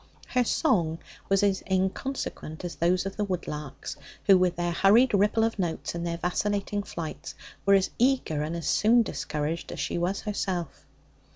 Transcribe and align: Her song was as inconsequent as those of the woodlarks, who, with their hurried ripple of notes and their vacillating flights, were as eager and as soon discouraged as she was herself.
Her 0.29 0.43
song 0.43 0.97
was 1.29 1.43
as 1.43 1.61
inconsequent 1.69 2.65
as 2.65 2.73
those 2.75 3.05
of 3.05 3.17
the 3.17 3.23
woodlarks, 3.23 3.97
who, 4.23 4.35
with 4.35 4.55
their 4.55 4.71
hurried 4.71 5.13
ripple 5.13 5.43
of 5.43 5.59
notes 5.59 5.93
and 5.93 6.07
their 6.07 6.17
vacillating 6.17 6.81
flights, 6.81 7.35
were 7.67 7.75
as 7.75 7.91
eager 7.99 8.41
and 8.41 8.55
as 8.55 8.65
soon 8.67 9.03
discouraged 9.03 9.71
as 9.71 9.79
she 9.79 9.99
was 9.99 10.21
herself. 10.21 10.87